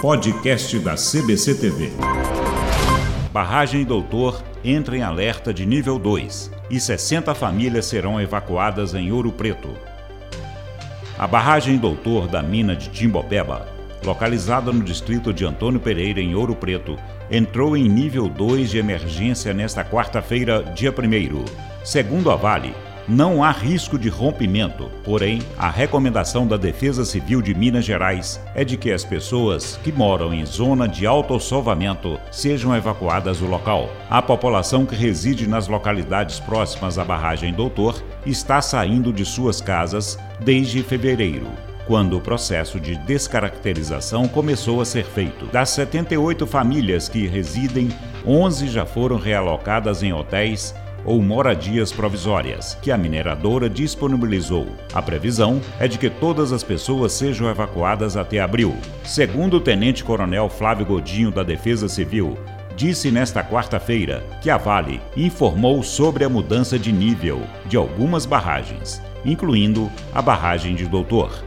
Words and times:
Podcast 0.00 0.78
da 0.78 0.94
CBC 0.94 1.56
TV. 1.56 1.90
Barragem 3.32 3.84
Doutor 3.84 4.44
entra 4.64 4.96
em 4.96 5.02
alerta 5.02 5.52
de 5.52 5.66
nível 5.66 5.98
2 5.98 6.52
e 6.70 6.78
60 6.78 7.34
famílias 7.34 7.86
serão 7.86 8.20
evacuadas 8.20 8.94
em 8.94 9.10
Ouro 9.10 9.32
Preto. 9.32 9.68
A 11.18 11.26
barragem 11.26 11.76
Doutor 11.78 12.28
da 12.28 12.40
mina 12.40 12.76
de 12.76 12.88
Timbopeba, 12.90 13.66
localizada 14.04 14.70
no 14.70 14.84
distrito 14.84 15.32
de 15.32 15.44
Antônio 15.44 15.80
Pereira, 15.80 16.20
em 16.20 16.32
Ouro 16.32 16.54
Preto, 16.54 16.96
entrou 17.28 17.76
em 17.76 17.88
nível 17.88 18.28
2 18.28 18.70
de 18.70 18.78
emergência 18.78 19.52
nesta 19.52 19.84
quarta-feira, 19.84 20.62
dia 20.76 20.92
1. 20.92 21.84
Segundo 21.84 22.30
a 22.30 22.36
Vale, 22.36 22.72
não 23.08 23.42
há 23.42 23.50
risco 23.50 23.98
de 23.98 24.10
rompimento, 24.10 24.90
porém, 25.02 25.40
a 25.56 25.70
recomendação 25.70 26.46
da 26.46 26.58
Defesa 26.58 27.06
Civil 27.06 27.40
de 27.40 27.54
Minas 27.54 27.84
Gerais 27.86 28.38
é 28.54 28.64
de 28.64 28.76
que 28.76 28.92
as 28.92 29.02
pessoas 29.02 29.80
que 29.82 29.90
moram 29.90 30.34
em 30.34 30.44
zona 30.44 30.86
de 30.86 31.06
autossolvamento 31.06 32.20
sejam 32.30 32.76
evacuadas 32.76 33.38
do 33.38 33.46
local. 33.46 33.90
A 34.10 34.20
população 34.20 34.84
que 34.84 34.94
reside 34.94 35.48
nas 35.48 35.68
localidades 35.68 36.38
próximas 36.38 36.98
à 36.98 37.04
barragem 37.04 37.54
Doutor 37.54 38.02
está 38.26 38.60
saindo 38.60 39.10
de 39.10 39.24
suas 39.24 39.60
casas 39.60 40.18
desde 40.40 40.82
fevereiro 40.82 41.46
quando 41.86 42.18
o 42.18 42.20
processo 42.20 42.78
de 42.78 42.96
descaracterização 42.96 44.28
começou 44.28 44.82
a 44.82 44.84
ser 44.84 45.06
feito. 45.06 45.46
Das 45.46 45.70
78 45.70 46.46
famílias 46.46 47.08
que 47.08 47.26
residem, 47.26 47.88
11 48.26 48.68
já 48.68 48.84
foram 48.84 49.16
realocadas 49.16 50.02
em 50.02 50.12
hotéis 50.12 50.74
ou 51.04 51.22
moradias 51.22 51.92
provisórias 51.92 52.76
que 52.82 52.90
a 52.90 52.98
mineradora 52.98 53.68
disponibilizou. 53.68 54.66
A 54.92 55.00
previsão 55.00 55.60
é 55.78 55.88
de 55.88 55.98
que 55.98 56.10
todas 56.10 56.52
as 56.52 56.62
pessoas 56.62 57.12
sejam 57.12 57.48
evacuadas 57.48 58.16
até 58.16 58.40
abril. 58.40 58.76
Segundo 59.04 59.58
o 59.58 59.60
tenente-coronel 59.60 60.48
Flávio 60.48 60.86
Godinho 60.86 61.30
da 61.30 61.42
Defesa 61.42 61.88
Civil, 61.88 62.36
disse 62.76 63.10
nesta 63.10 63.42
quarta-feira 63.42 64.24
que 64.40 64.48
a 64.48 64.56
Vale 64.56 65.00
informou 65.16 65.82
sobre 65.82 66.24
a 66.24 66.28
mudança 66.28 66.78
de 66.78 66.92
nível 66.92 67.42
de 67.66 67.76
algumas 67.76 68.24
barragens, 68.24 69.02
incluindo 69.24 69.90
a 70.14 70.22
barragem 70.22 70.76
de 70.76 70.86
Doutor. 70.86 71.44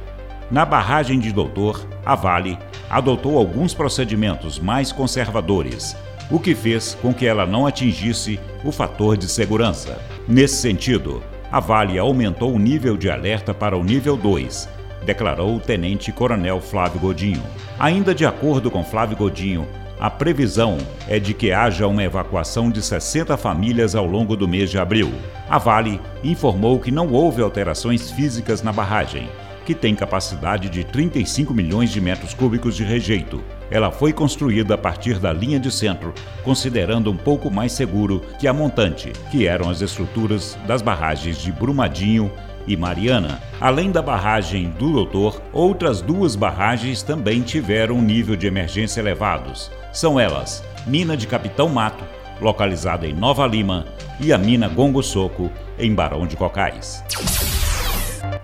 Na 0.51 0.65
barragem 0.65 1.17
de 1.17 1.31
Doutor, 1.31 1.87
a 2.05 2.15
Vale 2.15 2.59
adotou 2.89 3.37
alguns 3.37 3.73
procedimentos 3.73 4.59
mais 4.59 4.91
conservadores 4.91 5.95
o 6.31 6.39
que 6.39 6.55
fez 6.55 6.97
com 7.01 7.13
que 7.13 7.25
ela 7.25 7.45
não 7.45 7.67
atingisse 7.67 8.39
o 8.63 8.71
fator 8.71 9.17
de 9.17 9.27
segurança. 9.27 9.99
Nesse 10.27 10.55
sentido, 10.55 11.21
a 11.51 11.59
Vale 11.59 11.99
aumentou 11.99 12.53
o 12.53 12.59
nível 12.59 12.95
de 12.95 13.09
alerta 13.09 13.53
para 13.53 13.77
o 13.77 13.83
nível 13.83 14.15
2, 14.15 14.69
declarou 15.05 15.57
o 15.57 15.59
tenente-coronel 15.59 16.61
Flávio 16.61 17.01
Godinho. 17.01 17.43
Ainda 17.77 18.15
de 18.15 18.25
acordo 18.25 18.71
com 18.71 18.83
Flávio 18.83 19.17
Godinho, 19.17 19.67
a 19.99 20.09
previsão 20.09 20.77
é 21.07 21.19
de 21.19 21.33
que 21.33 21.51
haja 21.51 21.85
uma 21.85 22.03
evacuação 22.03 22.71
de 22.71 22.81
60 22.81 23.37
famílias 23.37 23.93
ao 23.93 24.05
longo 24.05 24.35
do 24.35 24.47
mês 24.47 24.71
de 24.71 24.79
abril. 24.79 25.11
A 25.49 25.57
Vale 25.57 25.99
informou 26.23 26.79
que 26.79 26.89
não 26.89 27.11
houve 27.11 27.41
alterações 27.41 28.09
físicas 28.09 28.63
na 28.63 28.71
barragem, 28.71 29.29
que 29.65 29.75
tem 29.75 29.95
capacidade 29.95 30.69
de 30.69 30.83
35 30.83 31.53
milhões 31.53 31.91
de 31.91 32.01
metros 32.01 32.33
cúbicos 32.33 32.75
de 32.75 32.83
rejeito 32.83 33.41
ela 33.71 33.89
foi 33.89 34.11
construída 34.11 34.75
a 34.75 34.77
partir 34.77 35.17
da 35.17 35.31
linha 35.31 35.57
de 35.57 35.71
centro, 35.71 36.13
considerando 36.43 37.09
um 37.09 37.15
pouco 37.15 37.49
mais 37.49 37.71
seguro 37.71 38.21
que 38.37 38.47
a 38.47 38.53
montante, 38.53 39.13
que 39.31 39.47
eram 39.47 39.69
as 39.69 39.81
estruturas 39.81 40.57
das 40.67 40.81
barragens 40.81 41.37
de 41.37 41.53
Brumadinho 41.53 42.29
e 42.67 42.75
Mariana. 42.75 43.41
Além 43.61 43.89
da 43.89 44.01
barragem 44.01 44.69
do 44.71 44.91
Doutor, 44.91 45.41
outras 45.53 46.01
duas 46.01 46.35
barragens 46.35 47.01
também 47.01 47.41
tiveram 47.41 47.95
um 47.95 48.01
nível 48.01 48.35
de 48.35 48.45
emergência 48.45 48.99
elevados. 48.99 49.71
São 49.93 50.19
elas: 50.19 50.61
Mina 50.85 51.15
de 51.15 51.25
Capitão 51.25 51.69
Mato, 51.69 52.03
localizada 52.41 53.07
em 53.07 53.13
Nova 53.13 53.47
Lima, 53.47 53.85
e 54.19 54.33
a 54.33 54.37
Mina 54.37 54.67
Gongo 54.67 55.01
Soco, 55.01 55.49
em 55.79 55.95
Barão 55.95 56.27
de 56.27 56.35
Cocais. 56.35 57.01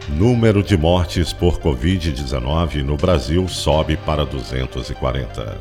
Número 0.10 0.64
de 0.64 0.78
mortes 0.78 1.34
por 1.34 1.60
Covid-19 1.60 2.82
no 2.82 2.96
Brasil 2.96 3.46
sobe 3.50 3.98
para 3.98 4.24
240. 4.24 5.58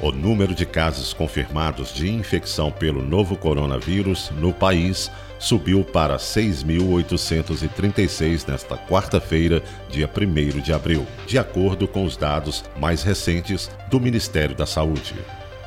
O 0.00 0.12
número 0.12 0.54
de 0.54 0.64
casos 0.64 1.12
confirmados 1.12 1.92
de 1.92 2.08
infecção 2.08 2.70
pelo 2.70 3.04
novo 3.04 3.36
coronavírus 3.36 4.30
no 4.38 4.52
país 4.52 5.10
subiu 5.40 5.82
para 5.82 6.18
6.836 6.18 8.46
nesta 8.46 8.78
quarta-feira, 8.78 9.60
dia 9.90 10.08
1 10.08 10.60
de 10.60 10.72
abril, 10.72 11.04
de 11.26 11.36
acordo 11.36 11.88
com 11.88 12.04
os 12.04 12.16
dados 12.16 12.64
mais 12.78 13.02
recentes 13.02 13.68
do 13.90 13.98
Ministério 13.98 14.54
da 14.54 14.66
Saúde 14.66 15.16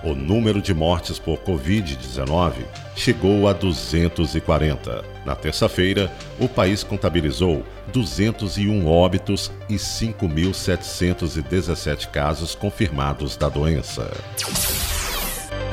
o 0.04 0.16
número 0.16 0.60
de 0.62 0.74
mortes 0.74 1.20
por 1.20 1.38
Covid-19 1.40 2.54
chegou 2.96 3.46
a 3.48 3.54
240. 3.54 5.06
Na 5.26 5.36
terça-feira, 5.36 6.12
o 6.40 6.48
país 6.48 6.84
contabilizou 6.84 7.64
201 7.94 8.88
óbitos 8.88 9.52
e 9.70 9.76
5.717 9.76 12.08
casos 12.08 12.56
confirmados 12.56 13.38
da 13.38 13.48
doença. 13.48 14.10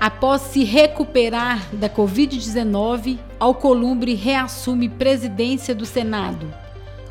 Após 0.00 0.42
se 0.42 0.62
recuperar 0.62 1.66
da 1.72 1.88
Covid-19, 1.88 3.18
Alcolumbre 3.40 4.14
reassume 4.14 4.88
presidência 4.88 5.74
do 5.74 5.84
Senado. 5.86 6.46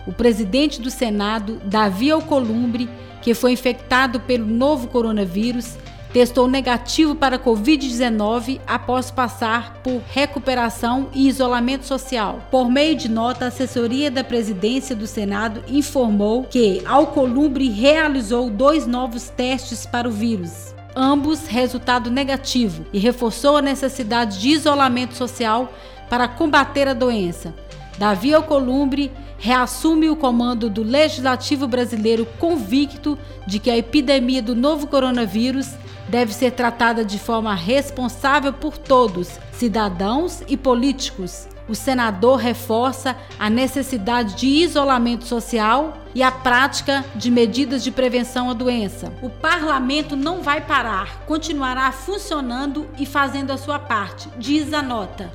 O 0.06 0.14
presidente 0.14 0.82
do 0.82 0.90
Senado, 0.90 1.60
Davi 1.66 2.10
Alcolumbre, 2.12 2.88
que 3.22 3.34
foi 3.34 3.52
infectado 3.52 4.22
pelo 4.22 4.46
novo 4.46 4.88
coronavírus, 4.88 5.76
testou 6.18 6.48
negativo 6.48 7.14
para 7.14 7.38
Covid-19 7.38 8.60
após 8.66 9.12
passar 9.12 9.76
por 9.84 10.02
recuperação 10.10 11.10
e 11.14 11.28
isolamento 11.28 11.86
social. 11.86 12.40
Por 12.50 12.72
meio 12.72 12.96
de 12.96 13.08
nota, 13.08 13.46
a 13.46 13.48
assessoria 13.50 14.10
da 14.10 14.24
presidência 14.24 14.96
do 14.96 15.06
Senado 15.06 15.64
informou 15.68 16.46
que 16.46 16.82
Alcolumbre 16.88 17.70
realizou 17.70 18.50
dois 18.50 18.88
novos 18.88 19.30
testes 19.30 19.86
para 19.86 20.08
o 20.08 20.12
vírus 20.12 20.74
ambos 20.96 21.46
resultado 21.46 22.10
negativo, 22.10 22.84
e 22.92 22.98
reforçou 22.98 23.58
a 23.58 23.62
necessidade 23.62 24.40
de 24.40 24.50
isolamento 24.50 25.14
social 25.14 25.72
para 26.10 26.28
combater 26.28 26.88
a 26.88 26.94
doença. 26.94 27.54
Davi 28.00 28.34
Alcolumbre 28.34 29.12
reassume 29.38 30.10
o 30.10 30.16
comando 30.16 30.68
do 30.72 30.82
Legislativo 30.82 31.68
brasileiro 31.68 32.26
convicto 32.40 33.16
de 33.46 33.60
que 33.60 33.70
a 33.70 33.78
epidemia 33.78 34.42
do 34.42 34.56
novo 34.56 34.88
coronavírus 34.88 35.76
deve 36.08 36.34
ser 36.34 36.52
tratada 36.52 37.04
de 37.04 37.20
forma 37.20 37.54
responsável 37.54 38.54
por 38.54 38.78
todos, 38.78 39.40
cidadãos 39.52 40.42
e 40.48 40.56
políticos. 40.56 41.48
O 41.70 41.76
senador 41.76 42.38
reforça 42.38 43.18
a 43.38 43.50
necessidade 43.50 44.36
de 44.36 44.48
isolamento 44.48 45.26
social 45.26 45.98
e 46.16 46.24
a 46.24 46.32
prática 46.32 47.04
de 47.14 47.30
medidas 47.30 47.84
de 47.84 47.92
prevenção 47.92 48.50
à 48.50 48.54
doença. 48.54 49.12
O 49.22 49.30
parlamento 49.30 50.16
não 50.16 50.42
vai 50.42 50.62
parar, 50.62 51.26
continuará 51.26 51.92
funcionando 51.92 52.88
e 52.98 53.06
fazendo 53.06 53.52
a 53.52 53.58
sua 53.58 53.78
parte, 53.78 54.30
diz 54.38 54.74
a 54.74 54.82
nota. 54.82 55.30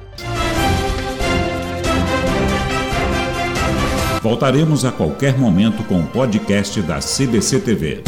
Voltaremos 4.22 4.84
a 4.84 4.93
qualquer 4.93 5.37
momento 5.37 5.83
com 5.84 6.00
o 6.00 6.06
podcast 6.06 6.81
da 6.81 7.00
CBC 7.00 7.60
TV. 7.60 8.04